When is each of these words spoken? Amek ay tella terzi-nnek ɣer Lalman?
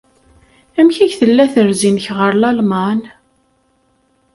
Amek 0.79 0.97
ay 0.99 1.11
tella 1.19 1.45
terzi-nnek 1.53 2.07
ɣer 2.17 2.31
Lalman? 2.35 2.99